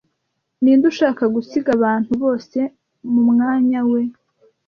[0.61, 2.59] ninde ushaka gusiga abantu bose
[3.13, 4.01] mumwanya we